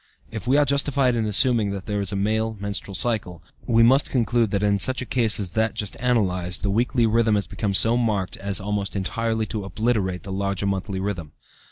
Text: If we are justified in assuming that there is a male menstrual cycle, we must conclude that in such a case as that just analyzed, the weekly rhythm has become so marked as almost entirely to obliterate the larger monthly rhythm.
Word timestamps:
If 0.31 0.47
we 0.47 0.57
are 0.57 0.65
justified 0.65 1.15
in 1.15 1.27
assuming 1.27 1.69
that 1.69 1.85
there 1.85 2.01
is 2.01 2.11
a 2.11 2.15
male 2.15 2.57
menstrual 2.59 2.95
cycle, 2.95 3.43
we 3.67 3.83
must 3.83 4.09
conclude 4.09 4.49
that 4.49 4.63
in 4.63 4.79
such 4.79 4.99
a 4.99 5.05
case 5.05 5.39
as 5.39 5.49
that 5.49 5.75
just 5.75 5.95
analyzed, 5.99 6.63
the 6.63 6.71
weekly 6.71 7.05
rhythm 7.05 7.35
has 7.35 7.45
become 7.45 7.75
so 7.75 7.95
marked 7.97 8.35
as 8.37 8.59
almost 8.59 8.95
entirely 8.95 9.45
to 9.45 9.63
obliterate 9.63 10.23
the 10.23 10.31
larger 10.31 10.65
monthly 10.65 10.99
rhythm. 10.99 11.33